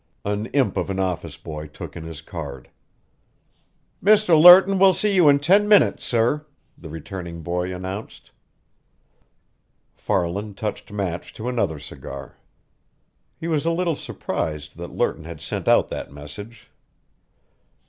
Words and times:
An 0.25 0.47
imp 0.47 0.77
of 0.77 0.89
an 0.89 0.97
office 0.99 1.37
boy 1.37 1.67
took 1.67 1.95
in 1.95 2.05
his 2.05 2.23
card. 2.23 2.71
"Mr. 4.03 4.35
Lerton 4.35 4.79
will 4.79 4.95
see 4.95 5.13
you 5.13 5.29
in 5.29 5.37
ten 5.37 5.67
minutes, 5.67 6.03
sir," 6.03 6.43
the 6.75 6.89
returning 6.89 7.43
boy 7.43 7.71
announced. 7.71 8.31
Farland 9.93 10.57
touched 10.57 10.91
match 10.91 11.33
to 11.33 11.47
another 11.47 11.77
cigar. 11.77 12.39
He 13.37 13.47
was 13.47 13.63
a 13.63 13.69
little 13.69 13.95
surprised 13.95 14.75
that 14.77 14.89
Lerton 14.91 15.25
had 15.25 15.39
sent 15.39 15.67
out 15.67 15.89
that 15.89 16.11
message. 16.11 16.71